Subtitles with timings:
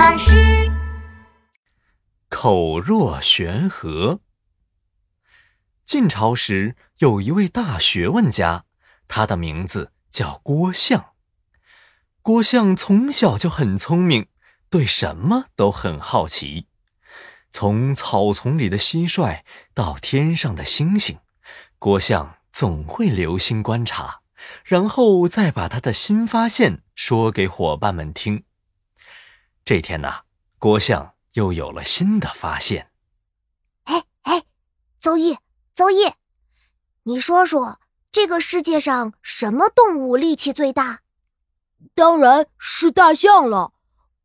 [0.00, 0.32] 巴士。
[2.30, 4.20] 口若悬河。
[5.84, 8.64] 晋朝时有一位大学问家，
[9.08, 11.10] 他的名字叫郭象。
[12.22, 14.28] 郭象从小就很聪明，
[14.70, 16.68] 对什么都很好奇。
[17.50, 19.42] 从草丛里的蟋蟀
[19.74, 21.18] 到天上的星星，
[21.78, 24.22] 郭象总会留心观察，
[24.64, 28.44] 然后再把他的新发现说给伙伴们听。
[29.70, 30.22] 这天呐，
[30.58, 32.90] 郭象又有了新的发现。
[33.84, 34.42] 哎哎，
[34.98, 35.38] 邹毅，
[35.74, 36.12] 邹毅，
[37.04, 37.78] 你说说，
[38.10, 41.02] 这个世界上什么动物力气最大？
[41.94, 43.72] 当然是大象了。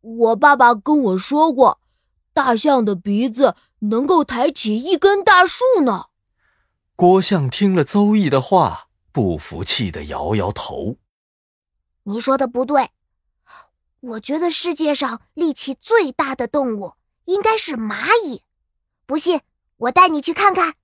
[0.00, 1.82] 我爸爸跟我说过，
[2.32, 6.06] 大象的鼻子能够抬起一根大树呢。
[6.94, 10.96] 郭象听了邹毅的话，不服气的摇摇头
[12.04, 12.88] ：“你说的不对，
[14.00, 18.42] 我觉得世界上力气最大的动物应该是蚂蚁。
[19.06, 19.40] 不信，
[19.76, 20.74] 我带你去看看。”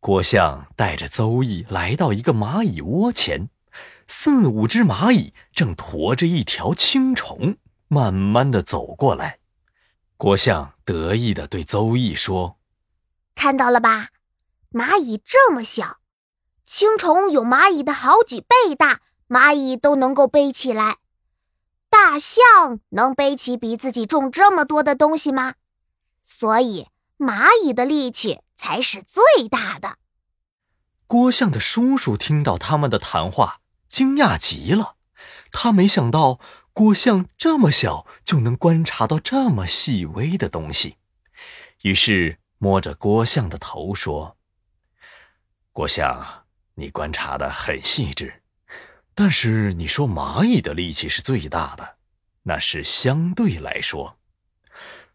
[0.00, 3.50] 郭象带着邹毅来到一个蚂蚁窝前。
[4.10, 7.58] 四五只蚂蚁正驮着一条青虫，
[7.88, 9.38] 慢慢的走过来。
[10.16, 12.58] 郭象得意的对邹毅说
[13.36, 14.08] ：“看到了吧，
[14.72, 15.98] 蚂蚁这么小，
[16.64, 20.96] 青虫有蚂蚁的好几倍大，蚂蚁都能够背起来。
[22.00, 25.54] 大象能背起比自己重这么多的东西吗？
[26.22, 26.86] 所以
[27.18, 29.98] 蚂蚁的力气才是最大的。”
[31.08, 33.60] 郭象的叔叔听到他们的谈话。
[33.88, 34.96] 惊讶极了，
[35.50, 36.38] 他没想到
[36.74, 40.98] 郭象这么小就能观察到这么细微的东西，
[41.80, 44.36] 于是摸着郭象的头说
[45.72, 48.42] ：“郭象，你观察的很细致，
[49.20, 51.96] 但是你说蚂蚁的力气是最大的，
[52.44, 54.16] 那是相对来说。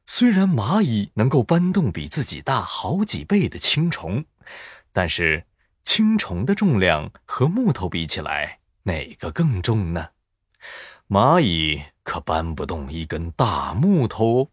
[0.05, 4.25] 虽然蚂蚁能够搬动比自己大好几倍的青虫，
[4.91, 5.45] 但是
[5.85, 10.09] 青虫的重量和木头比起来。”哪个更重呢？
[11.07, 14.51] 蚂蚁可搬不动一根大木头。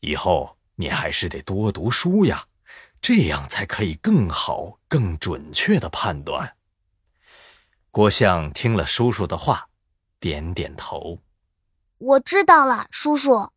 [0.00, 2.46] 以后你还是得多读书呀，
[2.98, 6.56] 这样才可以更好、更准确的判断。
[7.90, 9.70] 郭相听了叔叔的话，
[10.20, 11.22] 点点头
[11.98, 13.50] ：“我知道了，叔叔。”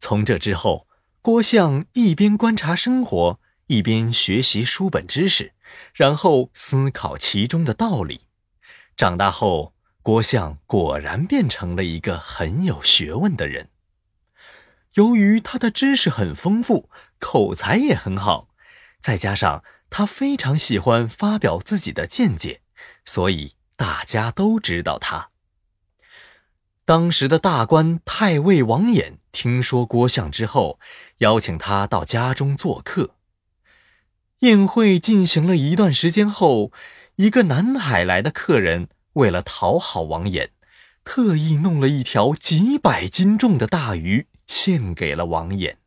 [0.00, 0.88] 从这之后，
[1.22, 5.54] 郭相一边观察生活，一边学习书本知识，
[5.94, 8.22] 然后思考其中的道理。
[8.96, 9.72] 长大后，
[10.02, 13.70] 郭相果然变成了一个很有学问的人。
[14.94, 16.90] 由于他的知识很丰富，
[17.20, 18.48] 口才也很好，
[19.00, 22.62] 再加上他非常喜欢发表自己的见解，
[23.04, 25.30] 所以大家都知道他。
[26.84, 30.80] 当时的大官太尉王衍听说郭象之后，
[31.18, 33.14] 邀请他到家中做客。
[34.40, 36.72] 宴会进行了一段时间后。
[37.16, 40.50] 一个南海来的客人，为了讨好王衍，
[41.02, 45.78] 特意弄了一条几百斤重的大鱼献给了王衍。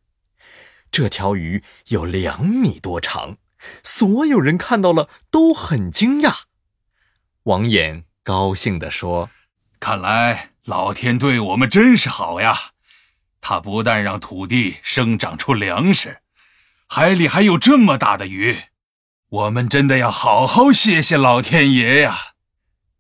[0.92, 3.38] 这条鱼有两米多长，
[3.82, 6.40] 所有人看到了都很惊讶。
[7.44, 9.32] 王衍高兴地说
[9.80, 12.74] ：“看来老天对我们真是好呀！
[13.42, 16.20] 他不但让土地生长出粮食，
[16.88, 18.58] 海里还有这么大的鱼。”
[19.30, 22.34] 我们真的要好好谢谢老天爷呀！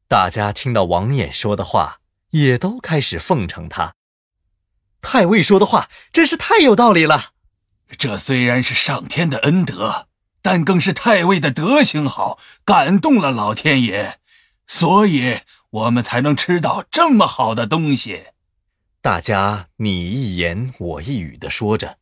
[0.08, 2.00] 大家听到王衍说的话，
[2.32, 3.94] 也都开始奉承他。
[5.02, 7.34] 太尉说的话真是太有道理了。
[7.98, 10.08] 这虽然是上天的恩德，
[10.42, 14.21] 但更是太尉的德行好，感动了老天爷，
[14.72, 18.28] 所以我们才能吃到这么好的东西。
[19.02, 22.00] 大家你一言我一语的说着，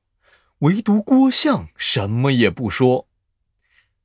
[0.59, 3.07] 唯独郭象什么也不说。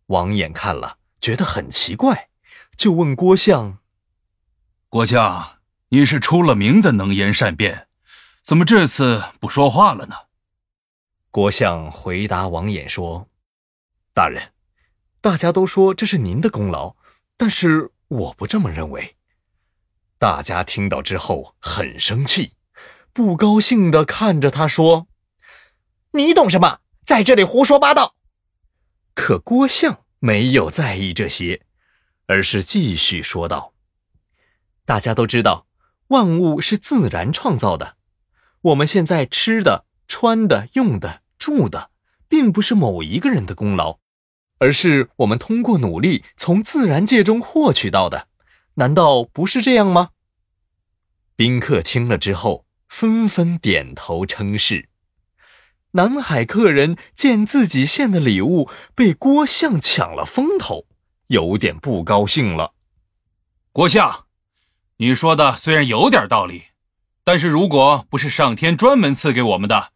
[0.06, 2.30] 王衍看了，觉得很奇怪，
[2.74, 3.80] 就问郭象
[4.88, 5.58] ：“郭象，
[5.90, 7.88] 你是出了名的能言善辩，
[8.42, 10.16] 怎么这次不说话了呢？”
[11.30, 13.28] 郭象回答王衍说
[14.14, 14.54] ：“大人，
[15.20, 16.96] 大家都说这是您的功劳，
[17.36, 19.16] 但是我不这么认为。”
[20.18, 22.52] 大家听到之后很生气，
[23.12, 25.06] 不高兴的看着他说
[26.12, 26.80] ：“你懂什么？
[27.04, 28.14] 在这里胡说八道！”
[29.14, 31.66] 可郭象没有在意这些，
[32.26, 33.74] 而是继续说道
[34.86, 35.66] ：“大家都知道，
[36.08, 37.96] 万物是自然创造的。
[38.62, 41.90] 我们现在吃的、穿的、用的、住的，
[42.28, 43.98] 并不是某一个人的功劳，
[44.64, 48.28] 而是我们通过努力从自然界中获取到的。
[48.76, 50.12] 难道不是这样吗？”
[51.36, 54.88] 宾客听了之后，纷纷点头称是。
[55.90, 60.86] 南海客人见自己献的礼物被郭相抢了风头，
[61.26, 62.72] 有点不高兴了。
[63.70, 64.24] 郭相，
[64.96, 66.62] 你说的虽然有点道理，
[67.22, 69.92] 但是如果不是上天专门赐给我们的，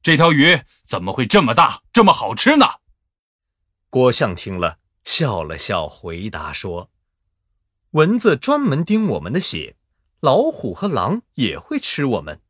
[0.00, 2.66] 这条鱼怎么会这么大，这么好吃呢？
[3.94, 6.90] 郭相听了，笑了笑，回答说
[7.94, 9.76] ：“蚊子专门叮我们的血，
[10.18, 12.40] 老虎和狼也会吃我们。”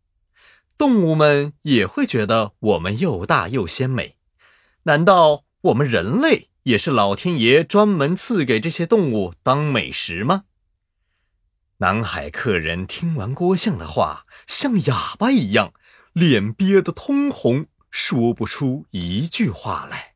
[0.79, 4.17] 动物们也会觉得我们又大又鲜美，
[4.85, 10.45] 难道我们人类也是老天爷专门赐给这些动物当美食吗？
[11.77, 15.75] 南海客人听完郭相的话，像哑巴一样，
[16.15, 20.14] 脸憋得通红，说不出一句话来。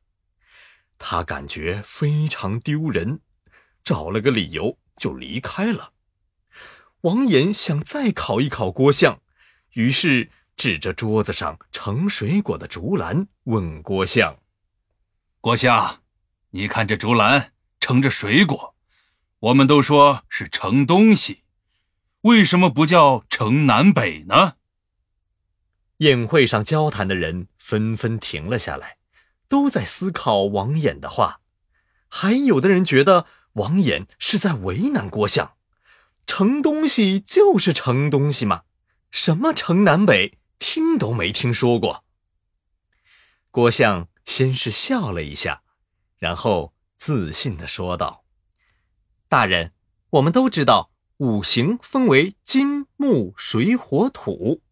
[0.99, 3.21] 他感觉非常丢人，
[3.83, 5.93] 找了个理由就离开了。
[7.03, 9.21] 王岩想再考一考郭相，
[9.73, 10.31] 于是。
[10.59, 14.41] 指着桌子上盛水果的竹篮，问郭相
[15.41, 16.03] ：“郭相，
[16.50, 18.75] 你看这竹篮盛着水果，
[19.39, 21.45] 我们都说是盛东西，
[22.23, 24.55] 为什么不叫盛南北呢？”
[25.99, 28.98] 宴会上交谈的人纷纷停了下来，
[29.49, 31.41] 都在思考王衍的话，
[32.09, 35.56] 还有的人觉得王衍是在为难郭相。
[36.27, 38.65] 盛东西就是盛东西嘛，
[39.11, 40.39] 什么盛南北？
[40.59, 42.05] 听都没听说过。
[43.50, 45.62] 郭相先是笑了一下，
[46.19, 48.25] 然后自信的说道
[49.29, 49.73] ：“大人，
[50.11, 54.62] 我们都知道五行分为金、木、水、火、土。”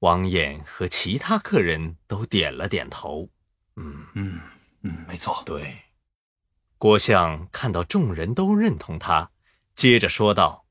[0.00, 3.30] 王衍和其他客人都点了点头。
[3.76, 4.40] 嗯嗯
[4.82, 5.42] 嗯，没错。
[5.44, 5.82] 对，
[6.78, 9.30] 郭相看到众人都认同他，
[9.74, 10.66] 接着说道：“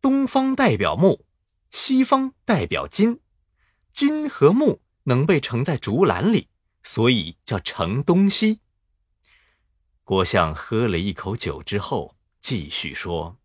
[0.00, 1.24] 东方代表木。”
[1.70, 3.18] 西方代表金，
[3.92, 6.48] 金和木能被盛在竹篮里，
[6.84, 8.60] 所以叫盛东西。
[10.04, 13.38] 郭相喝了一口酒之后，继续说：“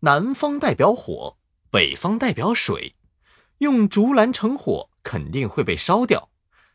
[0.00, 1.38] 南方代表火，
[1.72, 2.94] 北方代表水。
[3.58, 6.30] 用竹篮盛火肯定会被烧掉，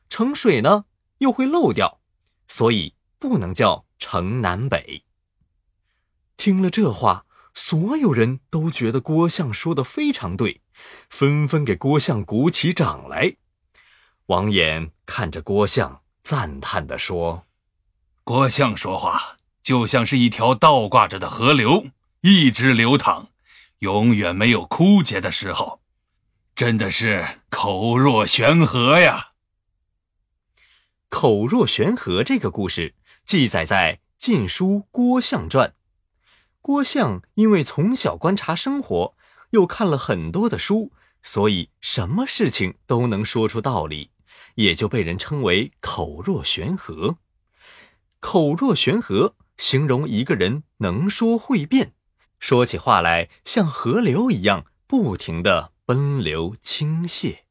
[0.10, 0.88] 盛水呢
[1.20, 2.00] 又会漏掉，
[2.48, 5.04] 所以不能叫城南北。”
[6.38, 7.26] 听了这话。
[7.58, 10.60] 所有人都觉得郭相说的非常对，
[11.10, 13.38] 纷纷给郭相鼓起掌来。
[14.26, 17.46] 王衍看着郭相，赞叹地说
[18.26, 21.88] ：“郭相说话就像是一条倒挂着的河流，
[22.20, 23.30] 一直流淌，
[23.80, 25.80] 永远没有枯竭的时候，
[26.54, 29.30] 真的是口若悬河呀！”
[31.18, 32.94] 口若悬河这个故事
[33.26, 35.70] 记载在《晋书·郭象传》。
[36.62, 39.16] 郭象因为从小观察生活，
[39.52, 40.92] 又看了很多的书，
[41.24, 44.10] 所以什么事情都能说出道理，
[44.56, 47.16] 也就被人称为口若悬河。
[48.20, 51.94] 口若悬河形容一个人能说会辩，
[52.40, 57.45] 说起话来像河流一样不停的奔流倾泻。